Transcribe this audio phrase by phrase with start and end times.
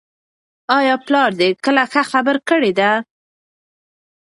[0.77, 2.91] آیا پلار دې کله ښه خبره کړې ده؟